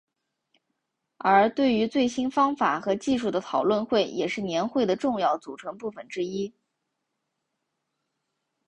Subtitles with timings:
[1.17, 6.55] 而对于最新方法和技术的讨论会也是年会的重要组成部分之一。